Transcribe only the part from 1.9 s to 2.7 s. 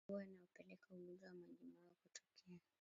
kutokea